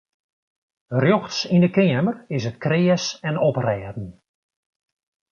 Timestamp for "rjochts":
1.01-1.39